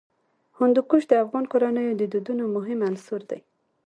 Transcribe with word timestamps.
هندوکش 0.57 1.03
د 1.07 1.13
افغان 1.23 1.45
کورنیو 1.51 1.97
د 1.99 2.03
دودونو 2.13 2.43
مهم 2.55 2.79
عنصر 2.89 3.21
دی. 3.31 3.39